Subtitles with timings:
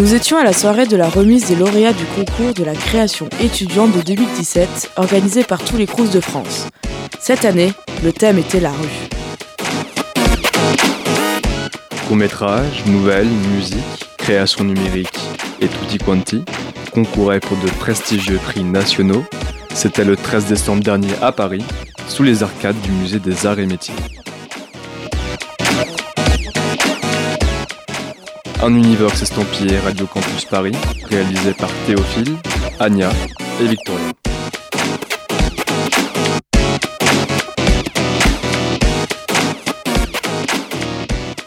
[0.00, 3.28] Nous étions à la soirée de la remise des lauréats du concours de la création
[3.38, 6.68] étudiante de 2017 organisé par tous les CRUS de France.
[7.20, 9.08] Cette année, le thème était la rue.
[12.08, 15.20] Court-métrage, nouvelles, musique, création numérique
[15.60, 16.46] et tutti quanti
[16.94, 19.26] concouraient pour de prestigieux prix nationaux.
[19.74, 21.64] C'était le 13 décembre dernier à Paris,
[22.08, 23.94] sous les arcades du musée des arts et métiers.
[28.62, 30.76] Un Univox estampillé Radio Campus Paris,
[31.08, 32.36] réalisé par Théophile,
[32.78, 33.08] Anya
[33.58, 34.04] et Victoria.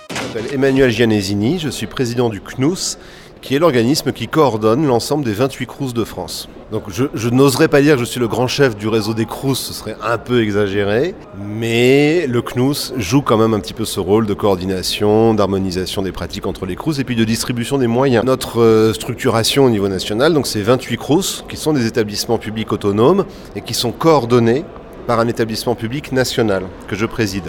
[0.10, 2.98] Je m'appelle Emmanuel Gianesini, je suis président du CNUS,
[3.44, 6.48] qui est l'organisme qui coordonne l'ensemble des 28 CRUS de France.
[6.72, 9.56] Donc je, n'oserais pas dire que je suis le grand chef du réseau des CRUS,
[9.56, 14.00] ce serait un peu exagéré, mais le CNUS joue quand même un petit peu ce
[14.00, 18.26] rôle de coordination, d'harmonisation des pratiques entre les CRUS et puis de distribution des moyens.
[18.26, 22.72] Notre euh, structuration au niveau national, donc c'est 28 CRUS qui sont des établissements publics
[22.72, 23.26] autonomes
[23.58, 24.64] et qui sont coordonnés
[25.06, 27.46] par un établissement public national que je préside.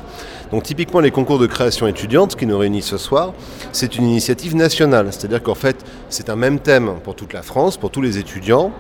[0.51, 3.33] Donc typiquement les concours de création étudiante qui nous réunissent ce soir,
[3.73, 5.77] c'est une initiative nationale, c'est-à-dire qu'en fait
[6.09, 8.73] c'est un même thème pour toute la France, pour tous les étudiants.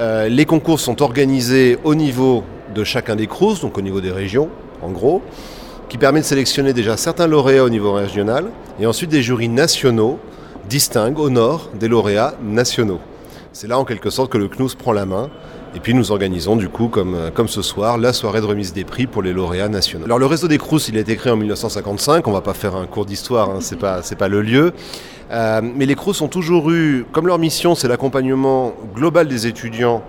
[0.00, 2.42] Euh, les concours sont organisés au niveau
[2.74, 4.48] de chacun des CRUS, donc au niveau des régions
[4.82, 5.22] en gros,
[5.88, 10.18] qui permet de sélectionner déjà certains lauréats au niveau régional et ensuite des jurys nationaux
[10.68, 13.00] distinguent nord des lauréats nationaux.
[13.52, 15.30] C'est là en quelque sorte que le CNUS prend la main
[15.74, 18.72] et puis nous organisons du coup, comme, euh, comme ce soir, la soirée de remise
[18.72, 20.04] des prix pour les lauréats nationaux.
[20.04, 22.76] Alors le réseau des Crous, il a été créé en 1955, on va pas faire
[22.76, 24.72] un cours d'histoire, hein, c'est pas, pas le lieu.
[25.30, 30.02] Euh, mais les Crous ont toujours eu, comme leur mission c'est l'accompagnement global des étudiants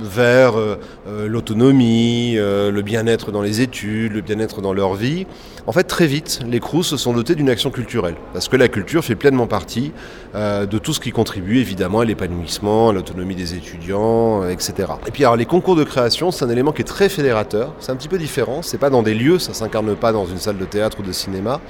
[0.00, 5.26] vers euh, euh, l'autonomie, euh, le bien-être dans les études, le bien-être dans leur vie.
[5.66, 8.68] En fait, très vite, les CRUS se sont dotés d'une action culturelle, parce que la
[8.68, 9.92] culture fait pleinement partie
[10.34, 14.92] de tout ce qui contribue évidemment à l'épanouissement, à l'autonomie des étudiants, etc.
[15.06, 17.92] Et puis alors les concours de création, c'est un élément qui est très fédérateur, c'est
[17.92, 20.56] un petit peu différent, c'est pas dans des lieux, ça s'incarne pas dans une salle
[20.56, 21.60] de théâtre ou de cinéma,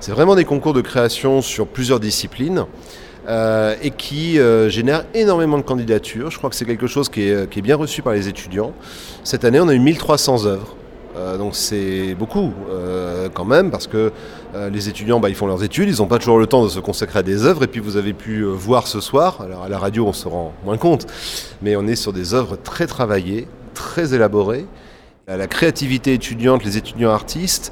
[0.00, 2.66] c'est vraiment des concours de création sur plusieurs disciplines.
[3.28, 6.30] Euh, et qui euh, génère énormément de candidatures.
[6.30, 8.72] Je crois que c'est quelque chose qui est, est, bien reçu par les étudiants.
[9.22, 10.78] Cette année, on a eu 1300 œuvres.
[11.18, 14.12] Euh, donc c'est beaucoup euh, quand même parce que
[14.54, 16.68] euh, les étudiants bah, ils font leurs études, ils n'ont pas toujours le temps de
[16.68, 19.68] se consacrer à des œuvres et puis vous avez pu voir ce soir, alors à
[19.68, 21.06] la radio on se rend moins compte,
[21.62, 24.66] mais on est sur des œuvres très travaillées, très élaborées.
[25.26, 27.70] La créativité étudiante, les étudiants artistes,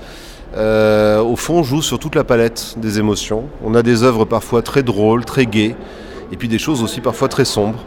[0.55, 3.45] euh, au fond, joue sur toute la palette des émotions.
[3.65, 5.75] On a des œuvres parfois très drôles, très gaies,
[6.33, 7.84] et puis des choses aussi parfois très sombres.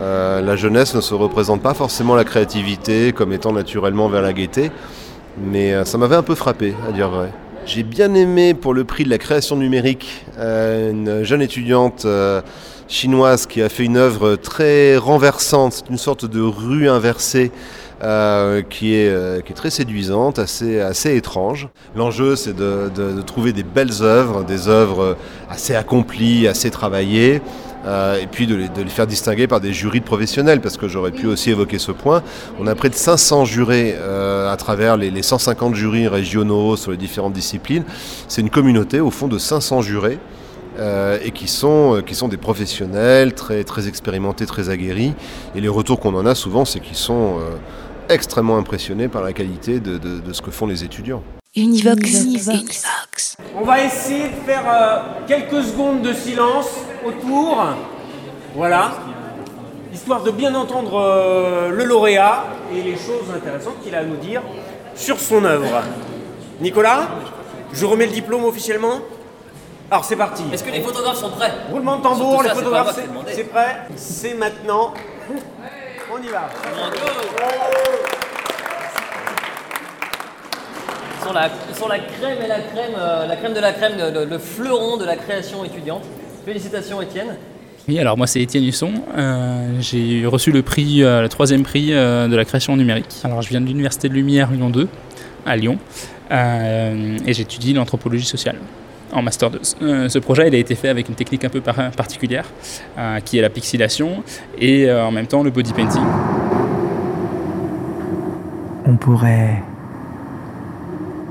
[0.00, 4.32] Euh, la jeunesse ne se représente pas forcément la créativité comme étant naturellement vers la
[4.32, 4.70] gaieté,
[5.38, 7.32] mais euh, ça m'avait un peu frappé, à dire vrai.
[7.66, 12.06] J'ai bien aimé pour le prix de la création numérique une jeune étudiante
[12.88, 17.52] chinoise qui a fait une œuvre très renversante, c'est une sorte de rue inversée
[18.02, 21.68] euh, qui, est, euh, qui est très séduisante, assez, assez étrange.
[21.94, 25.16] L'enjeu, c'est de, de, de, trouver des belles œuvres, des œuvres
[25.48, 27.42] assez accomplies, assez travaillées.
[27.86, 30.76] Euh, et puis de les, de les, faire distinguer par des jurys de professionnels, parce
[30.76, 32.22] que j'aurais pu aussi évoquer ce point.
[32.58, 36.90] On a près de 500 jurés euh, à travers les, les, 150 jurys régionaux sur
[36.90, 37.84] les différentes disciplines.
[38.28, 40.18] C'est une communauté, au fond, de 500 jurés.
[40.78, 45.14] Euh, et qui sont, qui sont des professionnels très, très expérimentés, très aguerris.
[45.54, 47.38] Et les retours qu'on en a souvent, c'est qu'ils sont
[48.10, 51.22] extrêmement impressionnés par la qualité de, de, de, ce que font les étudiants.
[51.56, 52.22] Univox.
[52.22, 52.46] Univox.
[52.48, 53.36] Univox.
[53.56, 56.68] On va essayer de faire euh, quelques secondes de silence
[57.04, 57.64] autour.
[58.54, 58.92] Voilà.
[59.92, 62.44] Histoire de bien entendre euh, le lauréat
[62.74, 64.42] et les choses intéressantes qu'il a à nous dire
[64.94, 65.82] sur son œuvre.
[66.60, 67.08] Nicolas,
[67.72, 69.00] je remets le diplôme officiellement
[69.90, 70.44] alors c'est parti.
[70.52, 71.52] Est-ce que les photographes sont prêts?
[71.68, 72.96] Roulement de tambour, les photographes,
[73.26, 74.94] c'est prêt C'est maintenant.
[76.12, 76.50] On y va.
[81.16, 83.72] Ils sont, la, ils sont la crème et la crème, euh, la crème de la
[83.72, 86.02] crème, le, le, le, fleuron de la création étudiante.
[86.44, 87.36] Félicitations Étienne.
[87.88, 88.92] Oui, alors moi c'est Étienne Husson.
[89.16, 93.06] Euh, j'ai reçu le prix, euh, le troisième prix euh, de la création numérique.
[93.22, 94.88] Alors je viens de l'Université de Lumière Lyon 2
[95.46, 95.78] à Lyon
[96.30, 98.56] euh, et j'étudie l'anthropologie sociale
[99.12, 99.60] en master 2.
[99.82, 102.44] Euh, ce projet il a été fait avec une technique un peu par- particulière
[102.98, 104.22] euh, qui est la pixelation
[104.58, 106.02] et euh, en même temps le body painting.
[108.86, 109.62] On pourrait...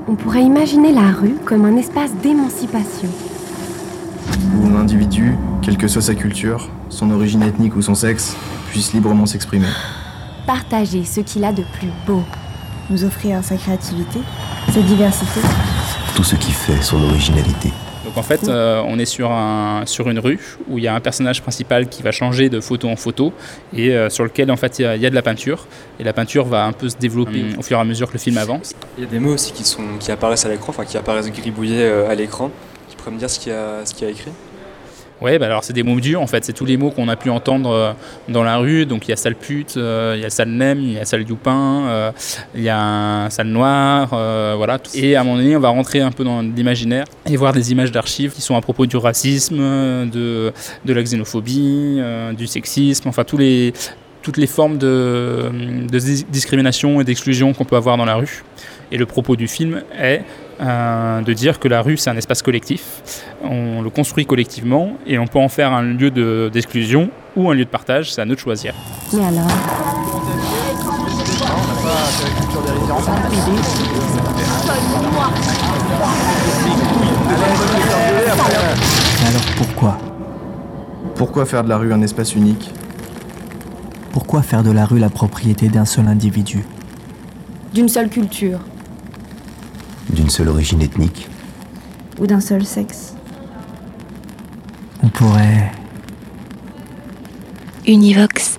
[0.08, 3.08] On pourrait imaginer la rue comme un espace d'émancipation.
[4.56, 8.36] où un individu, quelle que soit sa culture, son origine ethnique ou son sexe,
[8.70, 9.68] puisse librement s'exprimer.
[10.46, 12.22] Partager ce qu'il a de plus beau.
[12.88, 14.18] Nous offrir sa créativité,
[14.72, 15.40] sa diversité.
[16.16, 17.69] Tout ce qui fait son originalité.
[18.10, 20.94] Donc en fait, euh, on est sur, un, sur une rue où il y a
[20.94, 23.32] un personnage principal qui va changer de photo en photo
[23.76, 25.66] et euh, sur lequel en fait il y, a- il y a de la peinture
[26.00, 28.18] et la peinture va un peu se développer au fur et à mesure que le
[28.18, 28.72] film avance.
[28.98, 31.30] Il y a des mots aussi qui, sont, qui apparaissent à l'écran, enfin qui apparaissent
[31.30, 32.50] gribouillés euh, à l'écran.
[32.90, 34.32] Tu pourrais me dire ce qu'il y a, ce qu'il y a écrit
[35.20, 37.16] Ouais, bah alors c'est des mots durs en fait, c'est tous les mots qu'on a
[37.16, 37.92] pu entendre euh,
[38.28, 38.86] dans la rue.
[38.86, 41.04] Donc il y a sale pute, euh, il y a sale nem, il y a
[41.04, 42.10] sale youpin, euh,
[42.54, 44.08] il y a sale noir,
[44.56, 44.78] voilà.
[44.94, 47.70] Et à un moment donné, on va rentrer un peu dans l'imaginaire et voir des
[47.70, 50.52] images d'archives qui sont à propos du racisme, de,
[50.84, 52.00] de la xénophobie,
[52.36, 53.74] du sexisme, enfin tous les,
[54.22, 55.50] toutes les formes de,
[55.90, 58.42] de dis- discrimination et d'exclusion qu'on peut avoir dans la rue.
[58.90, 60.22] Et le propos du film est
[60.60, 63.02] euh, de dire que la rue, c'est un espace collectif.
[63.42, 67.54] On le construit collectivement et on peut en faire un lieu de- d'exclusion ou un
[67.54, 68.12] lieu de partage.
[68.12, 68.74] C'est à nous de choisir.
[69.12, 69.46] Mais alors
[78.00, 79.98] Mais alors pourquoi?
[81.16, 82.70] Pourquoi faire de la rue un espace unique?
[84.12, 86.64] Pourquoi faire de la rue la propriété d'un seul individu?
[87.74, 88.58] D'une seule culture
[90.12, 91.28] D'une seule origine ethnique.
[92.18, 93.14] ou d'un seul sexe.
[95.02, 95.72] On pourrait...
[97.86, 98.58] Univox.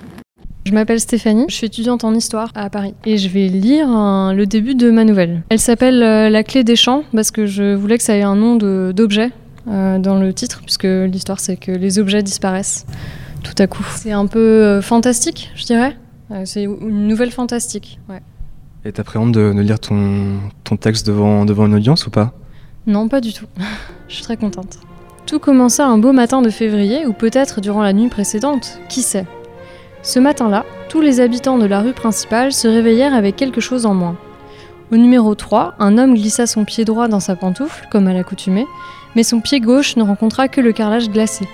[0.64, 4.32] Je m'appelle Stéphanie, je suis étudiante en histoire à Paris et je vais lire un-
[4.34, 5.42] le début de ma nouvelle.
[5.48, 8.36] Elle s'appelle euh, La clé des champs parce que je voulais que ça ait un
[8.36, 8.56] nom
[8.92, 9.30] d'objet
[9.68, 12.86] euh, dans le titre puisque l'histoire c'est que les objets disparaissent
[13.42, 13.84] tout à coup.
[13.96, 15.96] C'est un peu euh, fantastique, je dirais.
[16.30, 18.20] Euh, c'est une nouvelle fantastique, ouais.
[18.84, 20.40] Et t'appréhendes de, de lire ton,
[20.80, 22.32] texte devant une audience ou pas?
[22.86, 23.46] Non, pas du tout.
[24.08, 24.78] Je suis très contente.
[25.26, 29.26] Tout commença un beau matin de février, ou peut-être durant la nuit précédente, qui sait?
[30.02, 33.94] Ce matin-là, tous les habitants de la rue principale se réveillèrent avec quelque chose en
[33.94, 34.16] moins.
[34.90, 38.66] Au numéro 3, un homme glissa son pied droit dans sa pantoufle, comme à l'accoutumée,
[39.14, 41.46] mais son pied gauche ne rencontra que le carrelage glacé.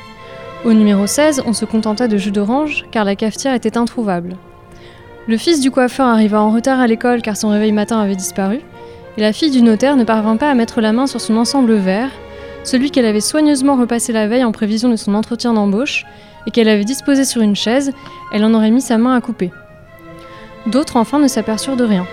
[0.65, 4.37] Au numéro 16, on se contenta de jus d'orange, car la cafetière était introuvable.
[5.29, 8.61] Le fils du coiffeur arriva en retard à l'école car son réveil matin avait disparu,
[9.19, 11.75] et la fille du notaire ne parvint pas à mettre la main sur son ensemble
[11.75, 12.11] vert,
[12.65, 16.07] celui qu'elle avait soigneusement repassé la veille en prévision de son entretien d'embauche,
[16.47, 17.93] et qu'elle avait disposé sur une chaise,
[18.33, 19.51] elle en aurait mis sa main à couper.
[20.67, 22.07] D'autres enfin ne s'aperçurent de rien.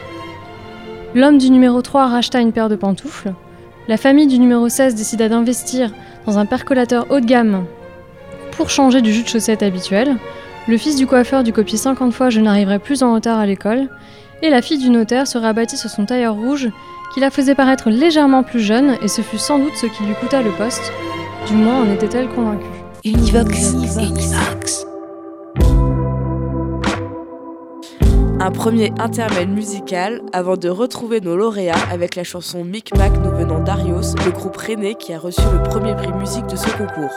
[1.13, 3.31] L'homme du numéro 3 racheta une paire de pantoufles,
[3.88, 5.89] la famille du numéro 16 décida d'investir
[6.25, 7.63] dans un percolateur haut de gamme
[8.51, 10.17] pour changer du jus de chaussette habituel,
[10.67, 13.89] le fils du coiffeur dut copier 50 fois Je n'arriverai plus en retard à l'école,
[14.41, 16.69] et la fille du notaire se rabattit sur son tailleur rouge
[17.13, 20.15] qui la faisait paraître légèrement plus jeune, et ce fut sans doute ce qui lui
[20.15, 20.91] coûta le poste.
[21.47, 22.65] Du moins en était-elle convaincue.
[23.03, 23.73] Univox.
[23.73, 24.85] Univox.
[28.39, 33.60] Un premier intermède musical avant de retrouver nos lauréats avec la chanson Micmac nous venant
[33.60, 37.13] d'Arios, le groupe René qui a reçu le premier prix musique de ce concours.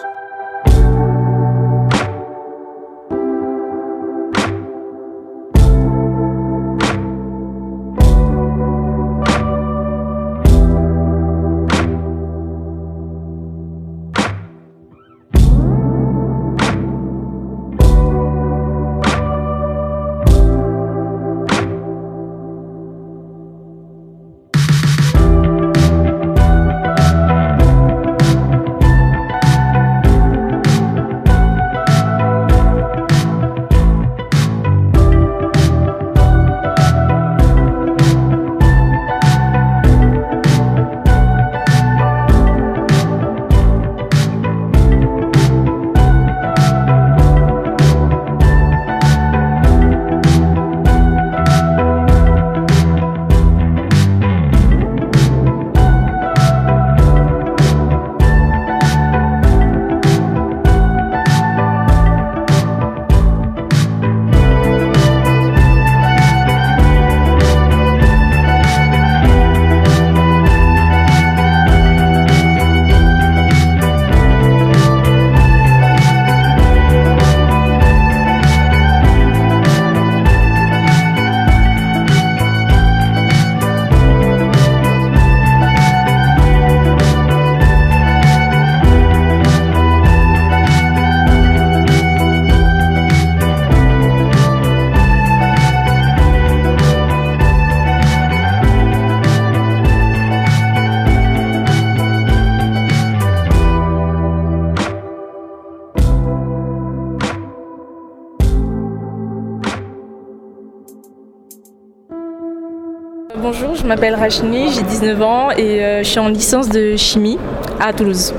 [113.88, 117.38] M'appelle Rachni, j'ai 19 ans et euh, je suis en licence de chimie
[117.80, 118.34] à Toulouse.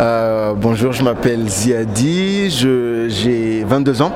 [0.00, 4.12] Euh, bonjour, je m'appelle Ziadi, je- j'ai 22 ans.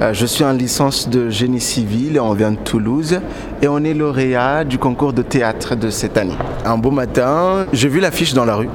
[0.00, 3.20] Euh, je suis en licence de génie civil on vient de Toulouse
[3.62, 6.36] et on est lauréat du concours de théâtre de cette année.
[6.64, 8.68] Un beau matin, j'ai vu l'affiche dans la rue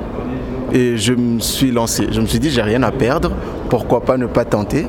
[0.74, 2.08] et je me suis lancé.
[2.12, 3.32] Je me suis dit, j'ai rien à perdre,
[3.70, 4.88] pourquoi pas ne pas tenter?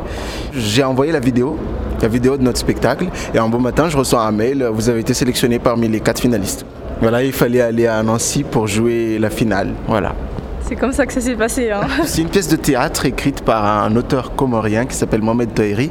[0.56, 1.56] J'ai envoyé la vidéo,
[2.02, 5.00] la vidéo de notre spectacle et un beau matin, je reçois un mail, vous avez
[5.00, 6.64] été sélectionné parmi les quatre finalistes.
[7.00, 9.70] Voilà, il fallait aller à Nancy pour jouer la finale.
[9.88, 10.14] Voilà.
[10.66, 11.70] C'est comme ça que ça s'est passé.
[11.70, 11.82] hein.
[12.04, 15.90] C'est une pièce de théâtre écrite par un auteur comorien qui s'appelle Mohamed Toheri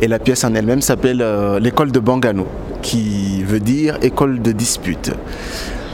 [0.00, 2.46] et la pièce en elle-même s'appelle euh, l'école de Bangano
[2.80, 5.10] qui veut dire école de dispute.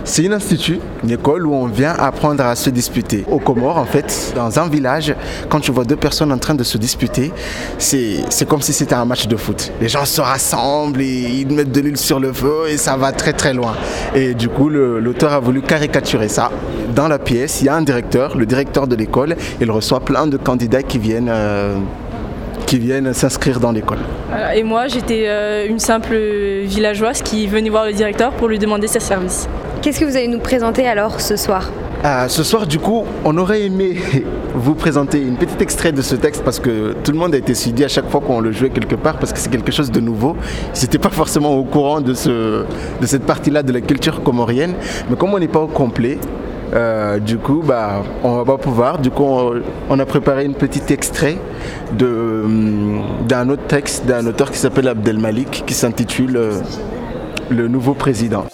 [0.04, 3.25] C'est une institut, une école où on vient apprendre à se disputer.
[3.30, 5.14] Au Comores, en fait, dans un village,
[5.49, 7.33] quand tu vois deux personnes en train de se disputer,
[7.78, 9.73] c'est comme si c'était un match de foot.
[9.80, 13.12] Les gens se rassemblent et ils mettent de l'huile sur le feu et ça va
[13.12, 13.75] très très loin.
[14.14, 16.50] Et du coup, l'auteur a voulu caricaturer ça.
[16.95, 20.26] Dans la pièce, il y a un directeur, le directeur de l'école, il reçoit plein
[20.26, 21.76] de candidats qui viennent, euh,
[22.66, 23.99] qui viennent s'inscrire dans l'école.
[24.54, 26.16] Et moi, j'étais euh, une simple
[26.64, 29.49] villageoise qui venait voir le directeur pour lui demander ses services.
[29.82, 31.70] Qu'est-ce que vous allez nous présenter alors ce soir
[32.04, 33.96] Euh, ce soir, du coup, on aurait aimé
[34.54, 37.54] vous présenter une petite extrait de ce texte parce que tout le monde a été
[37.54, 40.00] suivi à chaque fois qu'on le jouait quelque part parce que c'est quelque chose de
[40.00, 40.37] nouveau.
[40.76, 42.64] Ils n'étaient pas forcément au courant de, ce,
[43.00, 44.75] de cette partie-là de la culture comorienne.
[45.08, 46.18] Mais comme on n'est pas au complet,
[46.75, 48.99] euh, du coup, bah, on va pas pouvoir.
[48.99, 51.38] Du coup, on, on a préparé une petite extrait
[51.99, 56.60] de, hum, d'un autre texte d'un auteur qui s'appelle Abdel Malik qui s'intitule euh,
[57.50, 58.44] Le nouveau président.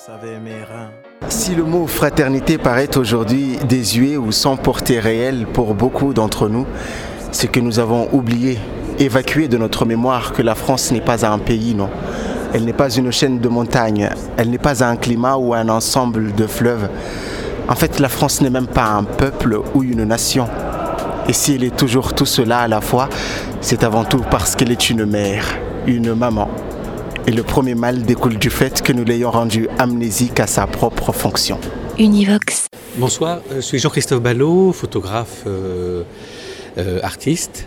[1.29, 6.67] Si le mot fraternité paraît aujourd'hui désuet ou sans portée réelle pour beaucoup d'entre nous,
[7.33, 8.59] c'est que nous avons oublié,
[9.01, 11.91] évacué de notre mémoire que la France n'est pas un pays, non.
[12.55, 16.33] Elle n'est pas une chaîne de montagnes, elle n'est pas un climat ou un ensemble
[16.33, 16.89] de fleuves.
[17.69, 20.47] En fait, la France n'est même pas un peuple ou une nation.
[21.29, 23.09] Et si elle est toujours tout cela à la fois,
[23.61, 25.45] c'est avant tout parce qu'elle est une mère,
[25.89, 26.49] une maman.
[27.29, 31.13] Et le premier mal découle du fait que nous l'ayons rendu amnésique à sa propre
[31.13, 31.59] fonction.
[31.99, 32.69] Univox.
[32.99, 36.05] Bonsoir, euh, je suis Jean-Christophe Ballot, photographe, euh,
[36.79, 37.67] euh, artiste.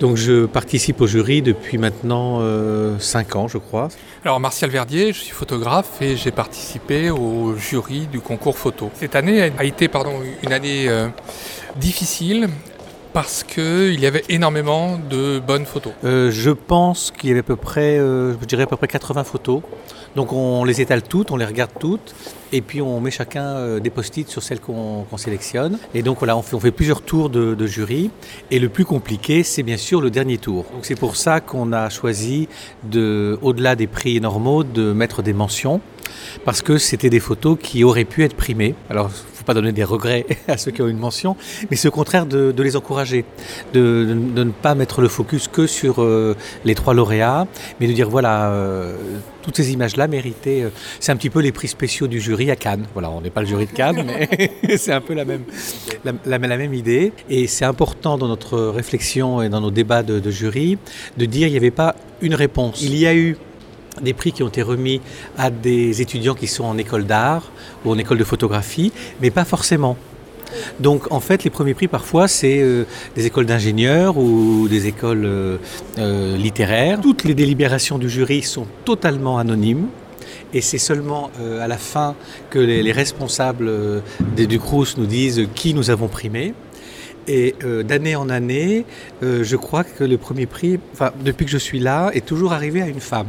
[0.00, 2.40] Donc je participe au jury depuis maintenant
[2.98, 3.88] 5 ans, je crois.
[4.26, 8.90] Alors Martial Verdier, je suis photographe et j'ai participé au jury du concours photo.
[8.94, 11.06] Cette année a été pardon, une année euh,
[11.76, 12.48] difficile
[13.16, 15.94] parce qu'il y avait énormément de bonnes photos.
[16.04, 18.88] Euh, je pense qu'il y avait à peu près, euh, je dirais à peu près
[18.88, 19.62] 80 photos.
[20.16, 22.14] Donc on les étale toutes, on les regarde toutes,
[22.52, 25.78] et puis on met chacun euh, des post-it sur celles qu'on sélectionne.
[25.94, 28.10] Et donc voilà, on fait, plusieurs tours de, jury.
[28.50, 30.66] Et le plus compliqué, c'est bien sûr le dernier tour.
[30.82, 32.50] C'est pour ça qu'on a choisi,
[32.84, 35.80] de, au-delà des prix normaux, de mettre des mentions,
[36.44, 38.74] parce que c'était des photos qui auraient pu être primées.
[38.90, 39.10] Alors
[39.46, 41.36] pas donner des regrets à ceux qui ont une mention,
[41.70, 43.24] mais c'est au contraire de, les encourager,
[43.72, 47.46] de, ne pas mettre le focus que sur euh, les trois lauréats,
[47.80, 48.96] mais de dire voilà, euh,
[49.42, 50.62] toutes ces images-là méritaient.
[50.64, 52.86] euh, c'est un petit peu les prix spéciaux du jury à Cannes.
[52.92, 55.44] Voilà, on n'est pas le jury de Cannes, mais c'est un peu la même,
[56.04, 57.12] la même idée.
[57.30, 60.78] Et c'est important dans notre réflexion et dans nos débats de, de jury
[61.16, 62.82] de dire il n'y avait pas une réponse.
[62.82, 63.36] Il y a eu
[64.02, 65.00] des prix qui ont été remis
[65.38, 67.50] à des étudiants qui sont en école d'art
[67.84, 69.96] ou en école de photographie, mais pas forcément.
[70.80, 72.84] Donc en fait, les premiers prix parfois c'est euh,
[73.16, 75.56] des écoles d'ingénieurs ou des écoles euh,
[75.98, 77.00] euh, littéraires.
[77.00, 79.86] Toutes les délibérations du jury sont totalement anonymes.
[80.54, 82.14] Et c'est seulement à la fin
[82.50, 83.70] que les, les responsables
[84.36, 86.54] des- du CRUS nous disent qui nous avons primé.
[87.26, 88.84] Et d'année en année,
[89.22, 90.78] je crois que le premier prix,
[91.24, 93.26] depuis que je suis là, est toujours arrivé à une femme.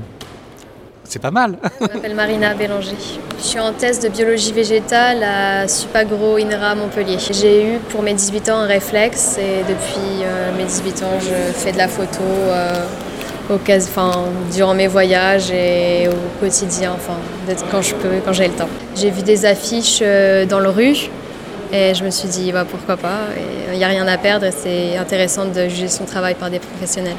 [1.09, 1.55] C'est pas mal.
[1.79, 2.95] Je m'appelle Marina Bélanger.
[3.39, 7.17] Je suis en thèse de biologie végétale à Supagro INRA Montpellier.
[7.31, 11.53] J'ai eu pour mes 18 ans un réflexe et depuis euh, mes 18 ans je
[11.53, 12.73] fais de la photo euh,
[13.49, 14.11] au cas- enfin,
[14.53, 17.17] durant mes voyages et au quotidien, enfin,
[17.71, 18.69] quand je peux, quand j'ai le temps.
[18.95, 20.97] J'ai vu des affiches euh, dans le rue
[21.71, 23.19] et je me suis dit bah, pourquoi pas.
[23.71, 26.59] Il n'y a rien à perdre et c'est intéressant de juger son travail par des
[26.59, 27.15] professionnels.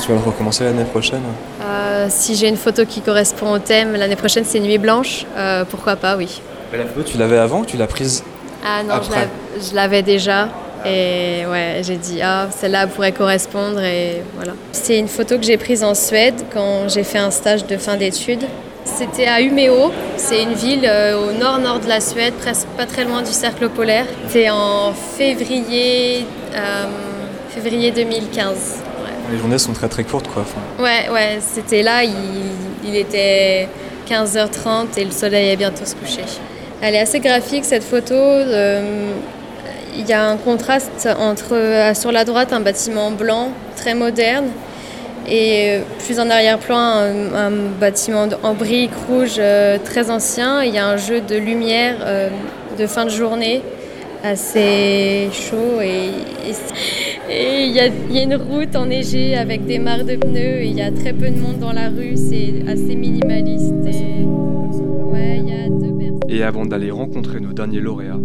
[0.00, 1.22] Tu vas le recommencer l'année prochaine
[1.62, 5.64] Euh, si j'ai une photo qui correspond au thème, l'année prochaine c'est Nuit Blanche, euh,
[5.64, 6.40] pourquoi pas, oui.
[6.72, 8.24] Mais La photo, tu l'avais avant ou tu l'as prise
[8.66, 9.28] Ah non, je Après.
[9.70, 10.48] je l'avais déjà.
[10.86, 13.80] Et ouais, j'ai dit, ah, celle-là pourrait correspondre.
[13.80, 14.52] Et voilà.
[14.72, 17.96] C'est une photo que j'ai prise en Suède quand j'ai fait un stage de fin
[17.96, 18.44] d'études.
[18.84, 23.04] C'était à Umeå, c'est une ville euh, au nord-nord de la Suède, presque pas très
[23.04, 24.04] loin du cercle polaire.
[24.26, 26.84] C'était en février, euh,
[27.48, 28.82] février 2015.
[29.30, 30.44] Les journées sont très très courtes quoi.
[30.78, 33.68] Ouais, ouais, c'était là, il, était
[34.08, 36.24] 15h30 et le soleil est bientôt se coucher.
[36.82, 38.14] Elle est assez graphique cette photo.
[38.14, 39.12] Euh,
[39.96, 44.46] il y a un contraste entre euh, sur la droite un bâtiment blanc très moderne
[45.28, 46.74] et plus en arrière-plan
[47.34, 47.50] un
[47.80, 49.40] bâtiment en briques rouges
[49.84, 50.62] très ancien.
[50.62, 51.96] Il y a un jeu de lumière
[52.78, 53.62] de fin de journée
[54.24, 56.08] assez chaud et
[57.28, 60.80] il y, y, a une route enneigée avec des mares de pneus et il y
[60.80, 63.74] a très peu de monde dans la rue, c'est assez minimaliste.
[63.86, 64.24] Et...
[64.24, 66.20] Ouais, y a deux personnes.
[66.30, 68.20] et avant d'aller rencontrer nos derniers lauréats,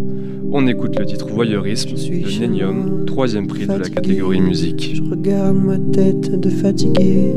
[0.51, 4.93] on écoute le titre Voyeurisme de Nenium, troisième prix de la catégorie musique.
[4.95, 7.33] Je regarde ma tête de fatigué,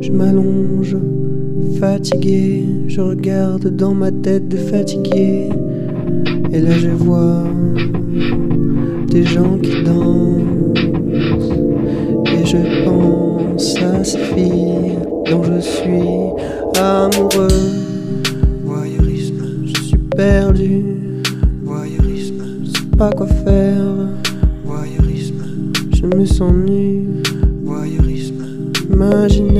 [0.00, 0.96] je m'allonge,
[1.80, 5.48] fatigué, je regarde dans ma tête de fatigué.
[6.52, 7.44] Et là je vois
[9.14, 11.52] des gens qui dansent.
[12.34, 14.98] Et je pense à ces filles
[15.30, 16.10] dont je suis
[16.76, 17.62] amoureux.
[18.64, 20.82] Voyeurisme, je suis perdu.
[21.62, 23.84] Voyeurisme, je sais pas quoi faire.
[24.64, 25.44] Voyeurisme,
[25.94, 27.06] je me sens nu.
[27.64, 29.53] Voyeurisme, imaginaire.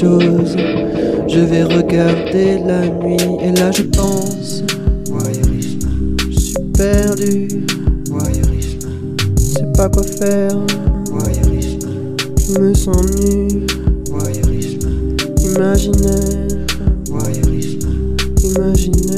[0.00, 0.54] Chose.
[1.26, 4.62] Je vais regarder la nuit et là je pense.
[5.10, 7.48] Voyeurisme, je suis perdu.
[8.08, 8.88] Voyeurisme,
[9.36, 10.56] je sais pas quoi faire.
[11.10, 11.88] Voyeurisme,
[12.38, 13.66] je me sens nu.
[14.10, 14.88] Voyeurisme,
[15.56, 16.48] imaginaire.
[17.10, 17.88] Voyeurisme,
[18.44, 19.17] imaginaire.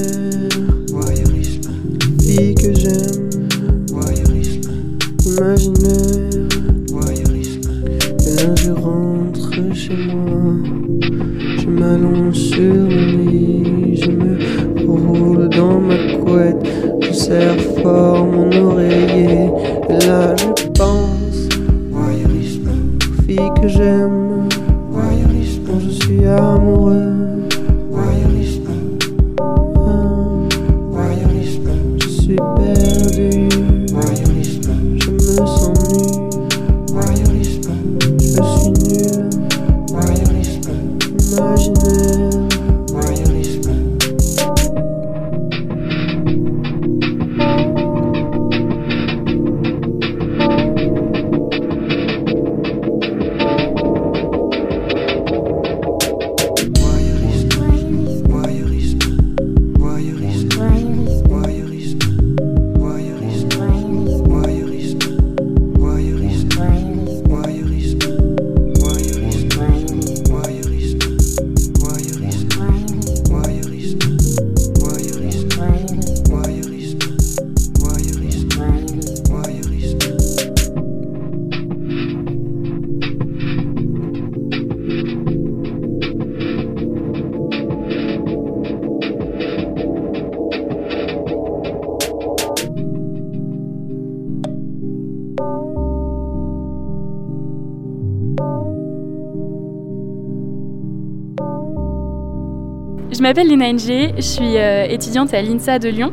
[103.21, 106.11] Je m'appelle Lina NG, je suis euh, étudiante à l'INSA de Lyon.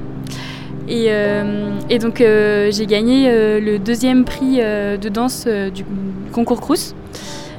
[0.90, 5.86] Et, euh, donc euh, j'ai gagné le deuxième prix de danse du
[6.34, 6.94] concours Crous.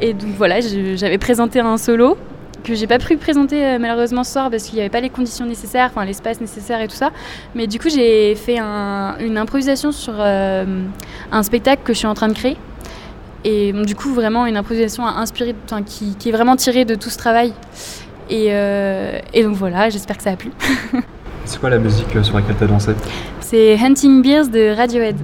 [0.03, 2.19] Et donc voilà, j'avais présenté un solo
[2.63, 5.47] que j'ai pas pu présenter malheureusement ce soir parce qu'il n'y avait pas les conditions
[5.47, 7.11] nécessaires, enfin l'espace nécessaire et tout ça.
[7.55, 12.13] Mais du coup j'ai fait un- une improvisation sur un spectacle que je suis en
[12.13, 12.59] train de créer.
[13.45, 15.55] Et du coup vraiment une improvisation inspirée,
[15.87, 17.55] qui, qui est vraiment tirée de tout ce travail.
[18.31, 20.51] Et, euh, et donc voilà, j'espère que ça a plu.
[21.45, 22.93] C'est quoi la musique sur laquelle t'as dansé?
[23.41, 25.17] C'est Hunting Beers de Radiohead.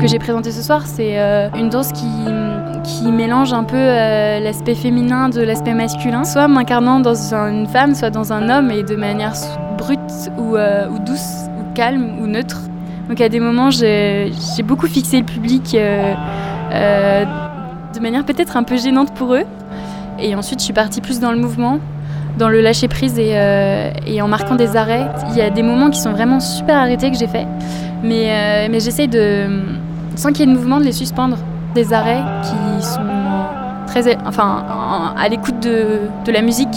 [0.00, 2.06] Que j'ai présenté ce soir, c'est euh, une danse qui,
[2.84, 7.66] qui mélange un peu euh, l'aspect féminin de l'aspect masculin, soit m'incarnant dans un- une
[7.66, 9.34] femme, soit dans un homme, et de manière
[9.76, 9.98] brute
[10.38, 12.62] ou, euh, ou douce, ou calme, ou neutre.
[13.08, 14.30] Donc à des moments, j'ai
[14.64, 15.76] beaucoup fixé le public
[17.94, 19.42] de manière peut-être un peu gênante pour eux.
[20.18, 21.78] Et ensuite, je suis partie plus dans le mouvement,
[22.38, 23.34] dans le lâcher prise et,
[24.06, 25.08] et en marquant des arrêts.
[25.30, 27.46] Il y a des moments qui sont vraiment super arrêtés que j'ai fait,
[28.04, 29.48] mais, mais j'essaye de,
[30.20, 31.38] sans qu'il y ait de mouvement, de les suspendre.
[31.74, 33.00] Des arrêts qui sont
[33.86, 34.64] très, enfin,
[35.16, 36.68] à l'écoute de, de la musique.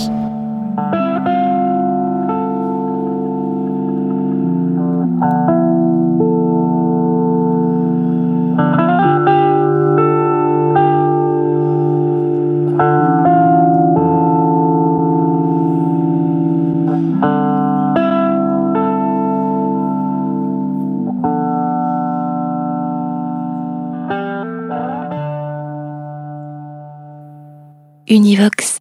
[28.13, 28.77] Univox.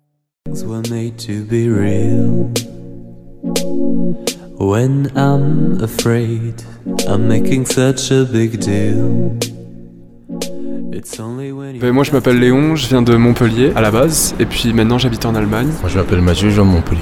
[0.66, 2.52] were made to be real.
[4.58, 6.62] When I'm afraid,
[7.08, 9.32] I'm making such a big deal.
[11.80, 14.98] Ben, moi je m'appelle Léon, je viens de Montpellier à la base, et puis maintenant
[14.98, 15.68] j'habite en Allemagne.
[15.80, 17.00] Moi je m'appelle Mathieu, je viens de Montpellier.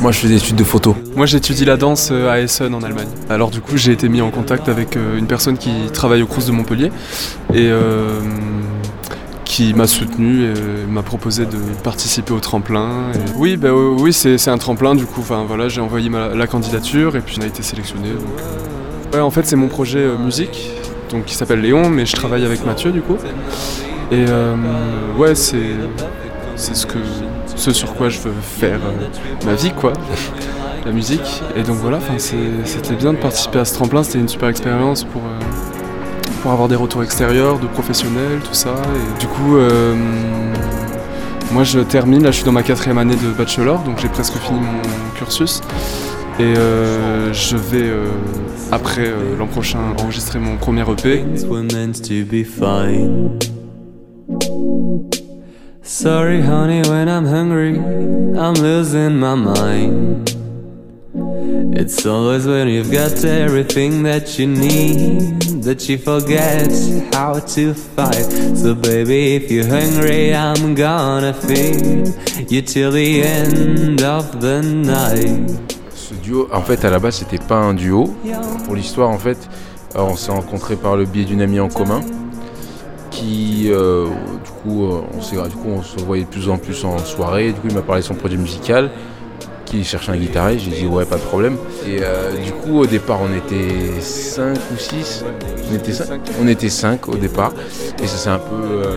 [0.00, 0.96] Moi je fais des études de photo.
[1.14, 3.08] Moi j'étudie la danse euh, à Essen en Allemagne.
[3.28, 6.26] Alors du coup j'ai été mis en contact avec euh, une personne qui travaille au
[6.26, 6.90] Crous de Montpellier
[7.52, 8.20] et euh,
[9.50, 12.88] qui m'a soutenu et m'a proposé de participer au tremplin.
[13.34, 15.22] Oui, euh, oui c'est un tremplin du coup.
[15.22, 18.10] Enfin voilà, j'ai envoyé ma- la candidature et puis on a été sélectionné.
[18.10, 19.12] donc.
[19.12, 20.70] Ouais, en fait c'est mon projet euh, musique,
[21.10, 23.16] donc qui s'appelle Léon, mais je travaille avec Mathieu du coup.
[24.12, 24.54] Et euh,
[25.18, 25.64] ouais, c'est
[26.56, 26.98] ce que
[27.56, 29.92] ce sur quoi je veux faire euh, ma vie quoi,
[30.86, 31.42] la musique.
[31.56, 35.22] Et donc voilà, c'était bien de participer à ce tremplin, c'était une super expérience pour
[36.42, 38.74] pour avoir des retours extérieurs, de professionnels, tout ça.
[38.96, 39.94] Et du coup, euh,
[41.52, 44.36] moi je termine, là je suis dans ma quatrième année de bachelor, donc j'ai presque
[44.38, 45.60] fini mon cursus.
[46.38, 48.06] Et euh, je vais euh,
[48.72, 51.24] après l'an prochain enregistrer mon premier EP.
[55.82, 57.76] Sorry, honey, when I'm hungry,
[58.38, 60.39] I'm losing my mind.
[61.72, 66.70] It's always when you've got everything that you need that you forget
[67.14, 68.26] how to fight.
[68.56, 72.14] So, baby, if you're hungry, I'm gonna feed
[72.50, 75.50] you till the end of the night.
[75.94, 78.14] Ce duo, en fait, à la base, c'était pas un duo.
[78.64, 79.48] Pour l'histoire, en fait,
[79.94, 82.00] euh, on s'est rencontrés par le biais d'une amie en commun
[83.10, 84.06] qui, euh,
[84.44, 87.52] du coup, euh, on du coup, on se voyait de plus en plus en soirée.
[87.52, 88.90] Du coup, il m'a parlé de son projet musical,
[89.70, 90.64] qu'il cherchait un guitariste.
[90.66, 91.56] J'ai dit ouais, pas de problème.
[91.86, 95.24] Et euh, du coup, au départ, on était 5 ou 6.
[95.70, 97.52] On était 5 On était 5 au départ.
[98.02, 98.96] Et ça s'est un peu euh,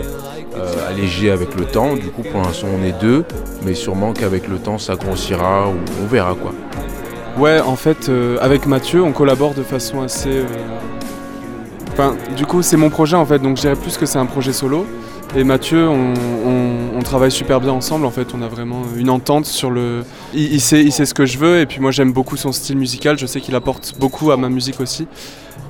[0.57, 1.93] euh, allégé avec le temps.
[1.95, 3.23] Du coup, pour l'instant, on est deux.
[3.65, 6.51] Mais sûrement qu'avec le temps, ça grossira ou on verra quoi.
[7.37, 10.43] Ouais, en fait, avec Mathieu, on collabore de façon assez.
[11.91, 14.25] Enfin, du coup, c'est mon projet en fait, donc je dirais plus que c'est un
[14.25, 14.85] projet solo.
[15.35, 16.13] Et Mathieu, on,
[16.45, 20.05] on- on travaille super bien ensemble en fait, on a vraiment une entente sur le.
[20.33, 22.77] Il, sait, il sait ce que je veux, et puis moi j'aime beaucoup son style
[22.77, 25.05] musical, je sais qu'il apporte beaucoup à ma musique aussi.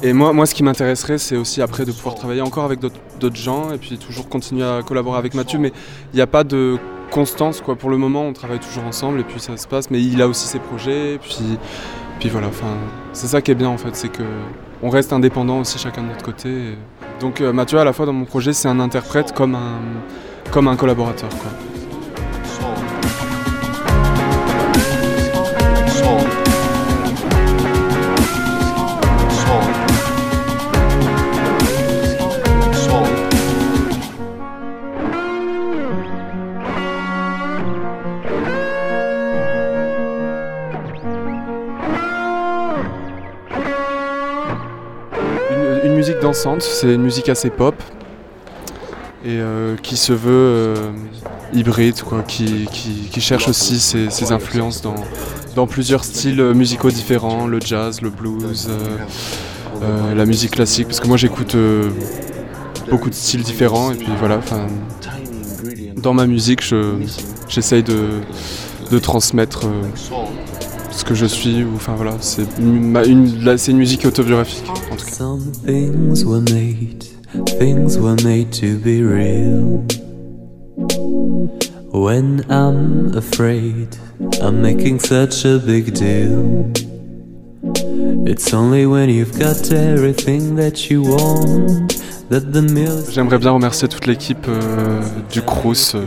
[0.03, 3.35] Et moi, moi ce qui m'intéresserait, c'est aussi après de pouvoir travailler encore avec d'autres
[3.35, 5.73] gens, et puis toujours continuer à collaborer avec Mathieu, mais
[6.13, 6.77] il n'y a pas de
[7.09, 7.75] constance quoi.
[7.75, 10.27] Pour le moment, on travaille toujours ensemble, et puis ça se passe, mais il a
[10.27, 11.57] aussi ses projets, et puis.
[12.19, 12.77] Puis voilà, enfin,
[13.11, 14.23] c'est ça qui est bien en fait, c'est que
[14.83, 16.77] on reste indépendant aussi chacun de notre côté.
[17.19, 19.79] Donc euh, Mathieu, à la fois dans mon projet, c'est un interprète comme un,
[20.53, 21.29] comme un collaborateur.
[21.29, 21.49] Quoi.
[45.83, 47.75] Une, musique dansante, c'est une musique assez pop
[49.25, 50.75] et euh, qui se veut euh,
[51.53, 54.95] hybride, quoi, qui, qui- cherche aussi ses, influences dans,
[55.55, 58.97] dans plusieurs styles musicaux différents, le jazz, le blues, euh,
[59.81, 61.89] euh, la musique classique, parce que moi j'écoute euh,
[62.89, 64.39] beaucoup de styles différents et puis voilà,
[65.95, 66.95] dans ma musique je-
[67.47, 68.19] j'essaye de,
[68.91, 69.81] de transmettre euh,
[70.91, 75.11] ce que je suis, ou enfin voilà, c'est une, une musique autobiographique en tout cas.
[77.33, 79.83] Things were made, to be real.
[81.91, 83.97] When I'm afraid,
[84.39, 86.71] I'm making such a big deal.
[88.27, 93.87] It's only when you've got everything that you want that the meal J'aimerais bien remercier
[93.87, 96.05] toute l'équipe euh, du Crous euh,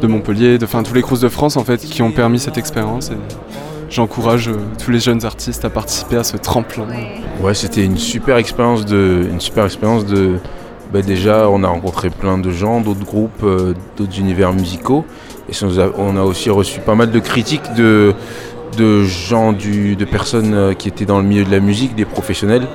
[0.00, 2.56] de Montpellier, de, enfin tous les Crous de France en fait, qui ont permis cette
[2.56, 3.10] expérience.
[3.10, 3.18] Et
[3.90, 6.86] j'encourage euh, tous les jeunes artistes à participer à ce tremplin.
[7.40, 10.34] Ouais, c'était une super expérience de, une super expérience de.
[10.92, 15.04] bah, déjà, on a rencontré plein de gens, d'autres groupes, euh, d'autres univers musicaux,
[15.48, 18.14] et ça nous a- on a aussi reçu pas mal de critiques de,
[18.76, 22.04] de gens, du, de personnes euh, qui étaient dans le milieu de la musique, des
[22.04, 22.66] professionnels.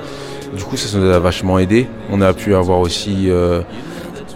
[0.56, 1.86] Du coup, ça, ça nous a vachement aidé.
[2.10, 3.62] On a pu avoir aussi euh,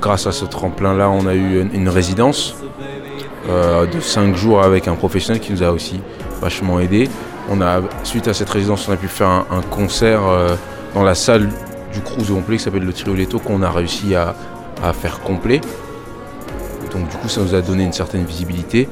[0.01, 2.55] grâce à ce tremplin-là, on a eu une, une résidence
[3.51, 6.01] euh, de 5 jours avec un professionnel qui nous a aussi
[6.41, 7.09] vachement aidé.
[7.51, 10.57] On a, suite à cette résidence, on a pu faire un, concert euh,
[10.95, 11.49] dans la salle
[11.93, 14.35] du de Montpellier qui s'appelle le Trioletto qu'on a réussi à,
[14.93, 15.61] faire complet.
[16.93, 18.89] Donc du coup, ça nous a donné une certaine visibilité.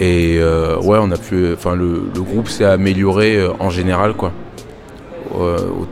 [0.00, 4.32] Et euh, ouais, on a pu, enfin le, groupe s'est amélioré euh, en général quoi.
[5.32, 5.86] Au-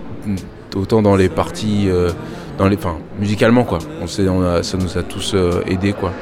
[0.74, 1.88] autant dans les parties,
[2.58, 3.78] dans les, enfin musicalement quoi.
[4.00, 6.12] On ça nous a tous aidés quoi.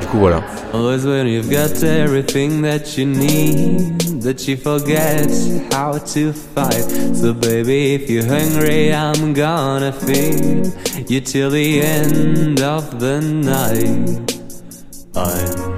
[0.00, 0.42] Du coup voilà.
[0.72, 5.30] Always when you've got everything that you need, that you forget
[5.72, 6.84] how to fight.
[7.14, 10.72] So baby, if you're hungry, I'm gonna feed
[11.08, 14.34] you till the end of the night.
[15.14, 15.76] I'm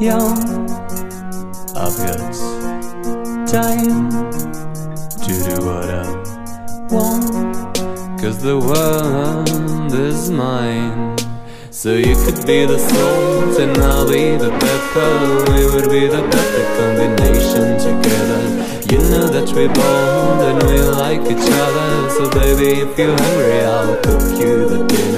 [0.00, 0.38] young,
[1.76, 2.34] I've got
[3.46, 4.10] time
[5.22, 6.04] to do what I
[6.90, 7.76] want,
[8.20, 11.23] cause the world is mine.
[11.84, 15.52] So you could be the salt and I'll be the pepper.
[15.52, 18.42] We would be the perfect combination together.
[18.90, 22.08] You know that we bond and we like each other.
[22.08, 25.13] So baby, if you're hungry, I'll cook you the dinner.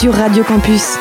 [0.00, 0.96] Sur Radio Campus.